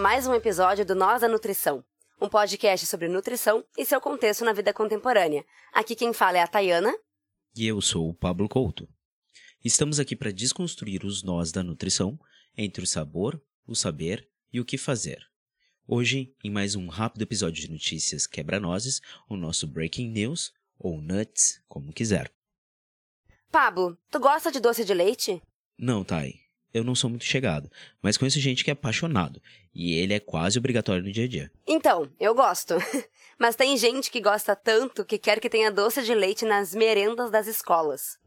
[0.00, 1.84] mais um episódio do Nós da Nutrição,
[2.18, 5.44] um podcast sobre nutrição e seu contexto na vida contemporânea.
[5.74, 6.90] Aqui quem fala é a Tayana.
[7.54, 8.88] E eu sou o Pablo Couto.
[9.62, 12.18] Estamos aqui para desconstruir os nós da nutrição
[12.56, 15.20] entre o sabor, o saber e o que fazer.
[15.86, 21.60] Hoje, em mais um rápido episódio de notícias quebra-nozes, o nosso Breaking News, ou Nuts,
[21.68, 22.32] como quiser.
[23.52, 25.42] Pablo, tu gosta de doce de leite?
[25.78, 26.40] Não, Thay.
[26.72, 27.70] Eu não sou muito chegado,
[28.00, 29.42] mas conheço gente que é apaixonado,
[29.74, 31.50] e ele é quase obrigatório no dia a dia.
[31.66, 32.74] Então, eu gosto.
[33.38, 37.30] Mas tem gente que gosta tanto que quer que tenha doce de leite nas merendas
[37.30, 38.18] das escolas.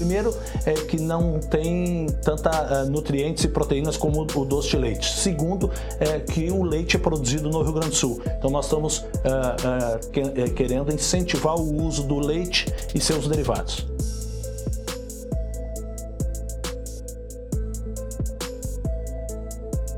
[0.00, 5.12] Primeiro, é que não tem tanta uh, nutrientes e proteínas como o doce de leite.
[5.12, 8.22] Segundo, é que o leite é produzido no Rio Grande do Sul.
[8.38, 13.89] Então, nós estamos uh, que, querendo incentivar o uso do leite e seus derivados.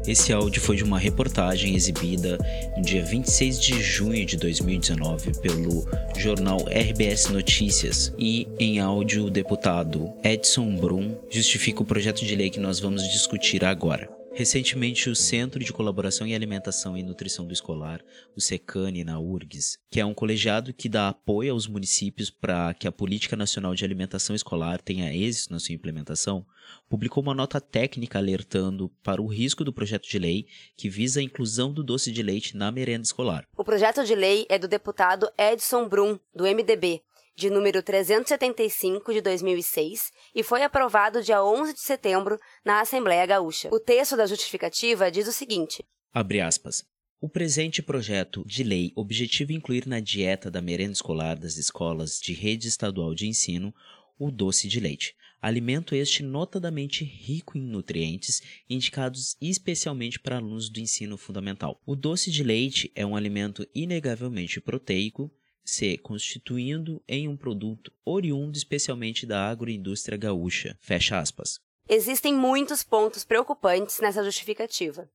[0.06, 2.36] Esse áudio foi de uma reportagem exibida
[2.76, 5.86] no dia 26 de junho de 2019 pelo
[6.16, 12.50] jornal RBS Notícias e em áudio o deputado Edson Brum justifica o projeto de lei
[12.50, 14.21] que nós vamos discutir agora.
[14.34, 18.02] Recentemente, o Centro de Colaboração em Alimentação e Nutrição do Escolar,
[18.34, 22.88] o SECANE, na URGS, que é um colegiado que dá apoio aos municípios para que
[22.88, 26.46] a Política Nacional de Alimentação Escolar tenha êxito na sua implementação,
[26.88, 30.46] publicou uma nota técnica alertando para o risco do projeto de lei
[30.78, 33.44] que visa a inclusão do doce de leite na merenda escolar.
[33.54, 37.02] O projeto de lei é do deputado Edson Brum, do MDB,
[37.34, 43.68] de número 375 de 2006 e foi aprovado dia 11 de setembro na Assembleia Gaúcha.
[43.72, 46.84] O texto da justificativa diz o seguinte: Abre aspas.
[47.20, 52.32] O presente projeto de lei objetiva incluir na dieta da merenda escolar das escolas de
[52.32, 53.72] rede estadual de ensino
[54.18, 60.78] o doce de leite, alimento este notadamente rico em nutrientes, indicados especialmente para alunos do
[60.78, 61.80] ensino fundamental.
[61.84, 65.28] O doce de leite é um alimento inegavelmente proteico,
[65.64, 70.76] se constituindo em um produto oriundo especialmente da agroindústria gaúcha.
[70.80, 71.60] Fecha aspas.
[71.88, 75.08] Existem muitos pontos preocupantes nessa justificativa.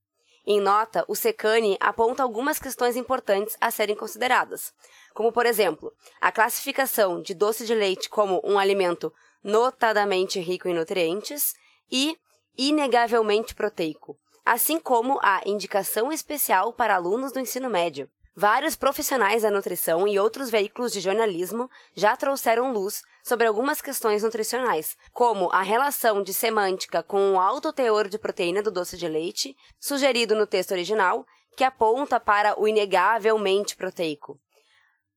[0.46, 4.74] Em nota, o Secane aponta algumas questões importantes a serem consideradas,
[5.14, 5.92] como, por exemplo,
[6.22, 9.12] a classificação de doce de leite como um alimento
[9.44, 11.54] notadamente rico em nutrientes
[11.92, 12.18] e
[12.58, 18.10] inegavelmente proteico, assim como a indicação especial para alunos do ensino médio.
[18.40, 24.22] Vários profissionais da nutrição e outros veículos de jornalismo já trouxeram luz sobre algumas questões
[24.22, 29.08] nutricionais, como a relação de semântica com o alto teor de proteína do doce de
[29.08, 31.26] leite, sugerido no texto original,
[31.56, 34.40] que aponta para o inegavelmente proteico.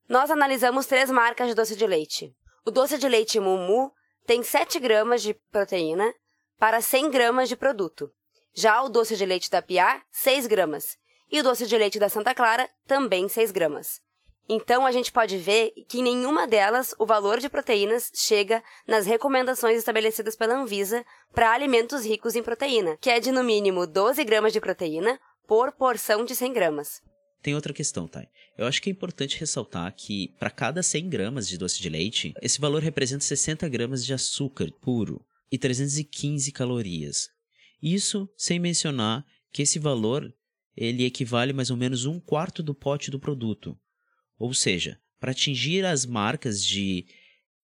[0.09, 2.35] Nós analisamos três marcas de doce de leite.
[2.65, 3.91] O doce de leite Mumu
[4.25, 6.11] tem 7 gramas de proteína
[6.57, 8.11] para 100 gramas de produto.
[8.51, 10.99] Já o doce de leite da Piá, 6 gramas
[11.31, 14.01] e o doce de leite da Santa Clara, também 6 gramas.
[14.49, 19.05] Então a gente pode ver que em nenhuma delas o valor de proteínas chega nas
[19.05, 24.23] recomendações estabelecidas pela Anvisa para alimentos ricos em proteína, que é de no mínimo 12
[24.25, 27.01] gramas de proteína por porção de 100 gramas.
[27.41, 28.27] Tem outra questão, Thay.
[28.57, 32.33] Eu acho que é importante ressaltar que, para cada 100 gramas de doce de leite,
[32.41, 37.29] esse valor representa 60 gramas de açúcar puro e 315 calorias.
[37.81, 40.31] Isso sem mencionar que esse valor
[40.75, 43.77] ele equivale mais ou menos um quarto do pote do produto.
[44.37, 47.05] Ou seja, para atingir as marcas de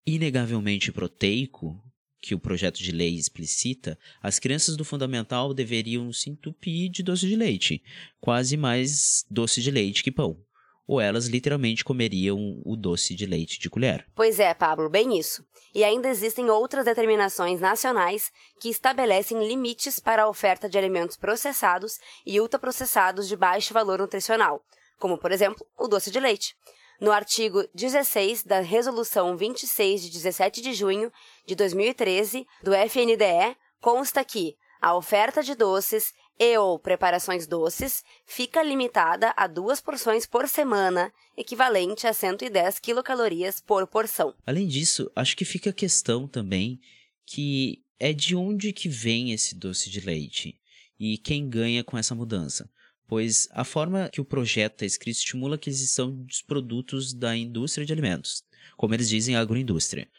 [0.05, 1.83] inegavelmente proteico
[2.21, 7.27] que o projeto de lei explicita, as crianças do fundamental deveriam se entupir de doce
[7.27, 7.83] de leite,
[8.19, 10.46] quase mais doce de leite que pão
[10.87, 14.07] ou elas literalmente comeriam o doce de leite de colher.
[14.15, 15.45] Pois é, Pablo, bem isso.
[15.75, 21.99] E ainda existem outras determinações nacionais que estabelecem limites para a oferta de alimentos processados
[22.25, 24.63] e ultraprocessados de baixo valor nutricional,
[24.97, 26.55] como, por exemplo, o doce de leite.
[26.99, 31.11] No artigo 16 da Resolução 26 de 17 de junho
[31.45, 38.61] de 2013 do FNDE, consta que a oferta de doces e ou preparações doces fica
[38.61, 44.33] limitada a duas porções por semana, equivalente a 110 quilocalorias por porção.
[44.45, 46.79] Além disso, acho que fica a questão também
[47.25, 50.59] que é de onde que vem esse doce de leite
[50.99, 52.69] e quem ganha com essa mudança.
[53.07, 57.85] Pois a forma que o projeto está escrito estimula a aquisição dos produtos da indústria
[57.85, 58.43] de alimentos,
[58.75, 60.09] como eles dizem, agroindústria.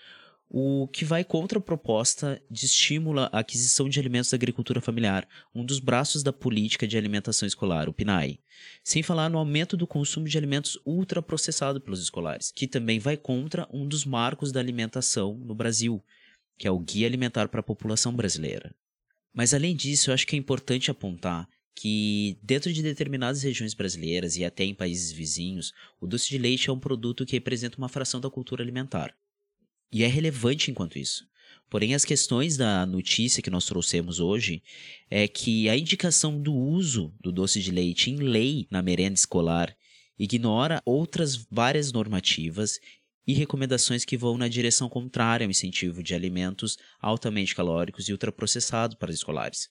[0.51, 5.29] O que vai contra a proposta de estímulo à aquisição de alimentos da agricultura familiar,
[5.55, 8.41] um dos braços da política de alimentação escolar, o PNAE.
[8.83, 13.69] Sem falar no aumento do consumo de alimentos ultraprocessados pelos escolares, que também vai contra
[13.71, 16.03] um dos marcos da alimentação no Brasil,
[16.57, 18.75] que é o Guia Alimentar para a População Brasileira.
[19.35, 24.37] Mas além disso, eu acho que é importante apontar que dentro de determinadas regiões brasileiras
[24.37, 27.89] e até em países vizinhos, o doce de leite é um produto que representa uma
[27.89, 29.15] fração da cultura alimentar.
[29.93, 31.27] E é relevante enquanto isso.
[31.71, 34.63] Porém, as questões da notícia que nós trouxemos hoje
[35.11, 39.77] é que a indicação do uso do doce de leite em lei na merenda escolar
[40.19, 42.79] ignora outras várias normativas
[43.27, 48.97] e recomendações que vão na direção contrária ao incentivo de alimentos altamente calóricos e ultraprocessados
[48.97, 49.69] para os escolares.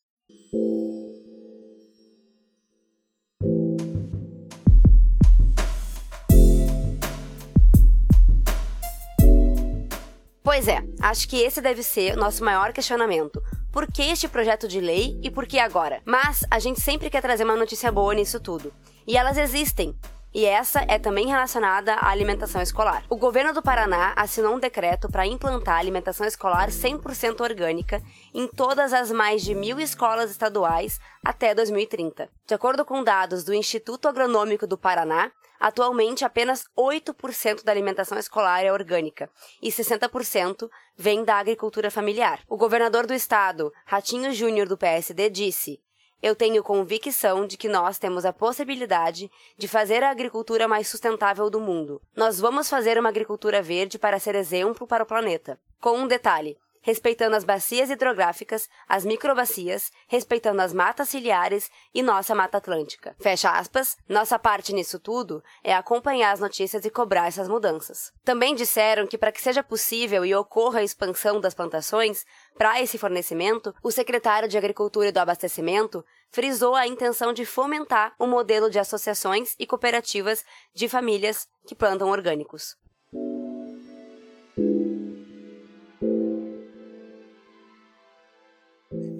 [10.57, 13.39] Pois é, acho que esse deve ser o nosso maior questionamento.
[13.71, 16.01] Por que este projeto de lei e por que agora?
[16.04, 18.74] Mas a gente sempre quer trazer uma notícia boa nisso tudo.
[19.06, 19.95] E elas existem.
[20.33, 23.04] E essa é também relacionada à alimentação escolar.
[23.07, 28.01] O governo do Paraná assinou um decreto para implantar alimentação escolar 100% orgânica
[28.33, 32.30] em todas as mais de mil escolas estaduais até 2030.
[32.48, 38.63] De acordo com dados do Instituto Agronômico do Paraná, Atualmente, apenas 8% da alimentação escolar
[38.63, 39.30] é orgânica
[39.62, 42.42] e 60% vem da agricultura familiar.
[42.48, 45.81] O governador do estado, Ratinho Júnior do PSD, disse:
[46.21, 51.50] Eu tenho convicção de que nós temos a possibilidade de fazer a agricultura mais sustentável
[51.50, 52.01] do mundo.
[52.15, 55.59] Nós vamos fazer uma agricultura verde para ser exemplo para o planeta.
[55.80, 56.57] Com um detalhe:
[56.88, 63.13] respeitando as bacias hidrográficas, as microbacias, respeitando as matas ciliares e nossa Mata Atlântica.
[63.19, 68.13] Fecha aspas, nossa parte nisso tudo é acompanhar as notícias e cobrar essas mudanças.
[68.24, 72.25] Também disseram que para que seja possível e ocorra a expansão das plantações,
[72.57, 78.16] para esse fornecimento, o secretário de Agricultura e do Abastecimento frisou a intenção de fomentar
[78.18, 82.78] o um modelo de associações e cooperativas de famílias que plantam orgânicos.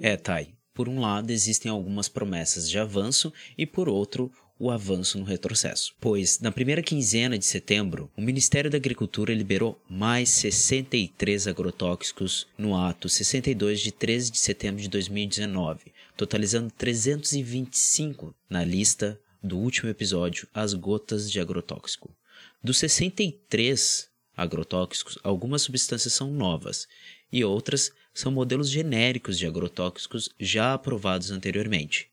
[0.00, 0.54] É, Thay.
[0.72, 5.94] Por um lado, existem algumas promessas de avanço e, por outro, o avanço no retrocesso.
[6.00, 12.76] Pois, na primeira quinzena de setembro, o Ministério da Agricultura liberou mais 63 agrotóxicos no
[12.76, 20.48] ato 62 de 13 de setembro de 2019, totalizando 325 na lista do último episódio
[20.52, 22.10] As Gotas de Agrotóxico.
[22.62, 26.88] Dos 63 agrotóxicos, algumas substâncias são novas
[27.32, 32.10] e outras são modelos genéricos de agrotóxicos já aprovados anteriormente.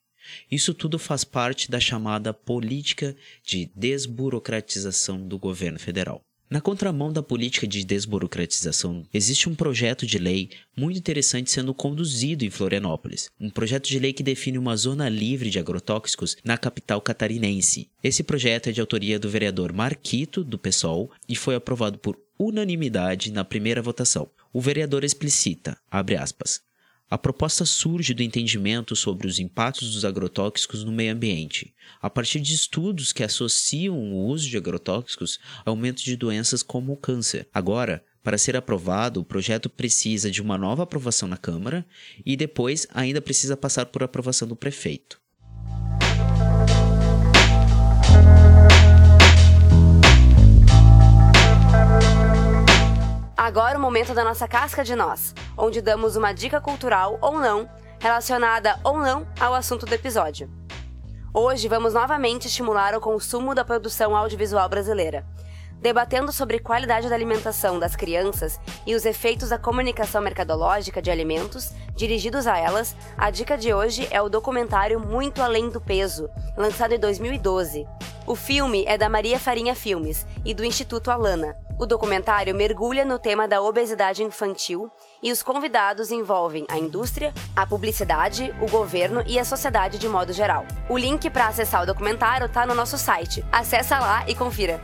[0.52, 6.22] Isso tudo faz parte da chamada política de desburocratização do governo federal.
[6.48, 12.46] Na contramão da política de desburocratização, existe um projeto de lei muito interessante sendo conduzido
[12.46, 13.32] em Florianópolis.
[13.40, 17.90] Um projeto de lei que define uma zona livre de agrotóxicos na capital catarinense.
[18.04, 23.32] Esse projeto é de autoria do vereador Marquito, do PSOL, e foi aprovado por unanimidade
[23.32, 24.30] na primeira votação.
[24.54, 26.62] O vereador explicita, abre aspas,
[27.10, 32.40] a proposta surge do entendimento sobre os impactos dos agrotóxicos no meio ambiente, a partir
[32.40, 37.48] de estudos que associam o uso de agrotóxicos a aumento de doenças como o câncer.
[37.54, 41.86] Agora, para ser aprovado, o projeto precisa de uma nova aprovação na Câmara
[42.26, 45.22] e depois ainda precisa passar por aprovação do prefeito.
[53.46, 57.70] Agora o momento da nossa casca de nós, onde damos uma dica cultural ou não,
[58.00, 60.50] relacionada ou não ao assunto do episódio.
[61.32, 65.24] Hoje vamos novamente estimular o consumo da produção audiovisual brasileira,
[65.80, 71.72] debatendo sobre qualidade da alimentação das crianças e os efeitos da comunicação mercadológica de alimentos
[71.96, 72.96] dirigidos a elas.
[73.16, 77.88] A dica de hoje é o documentário Muito Além do Peso, lançado em 2012.
[78.26, 83.20] O filme é da Maria Farinha Filmes e do Instituto Alana o documentário mergulha no
[83.20, 84.90] tema da obesidade infantil
[85.22, 90.32] e os convidados envolvem a indústria, a publicidade, o governo e a sociedade de modo
[90.32, 90.66] geral.
[90.90, 93.46] O link para acessar o documentário está no nosso site.
[93.52, 94.82] Acesse lá e confira.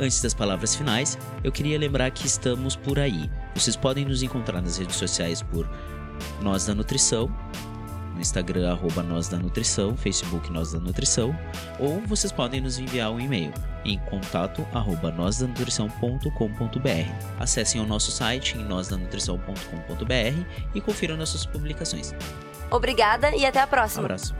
[0.00, 3.28] Antes das palavras finais, eu queria lembrar que estamos por aí.
[3.54, 5.68] Vocês podem nos encontrar nas redes sociais por
[6.40, 7.28] Nós da Nutrição
[8.18, 11.34] no Instagram, arroba Nós da Nutrição, Facebook Nós da Nutrição,
[11.78, 17.12] ou vocês podem nos enviar um e-mail em contato arroba nosdanutrição.com.br.
[17.38, 20.44] Acessem o nosso site em nosdanutrição.com.br
[20.74, 22.12] e confiram nossas publicações.
[22.70, 24.02] Obrigada e até a próxima.
[24.02, 24.34] Um abraço.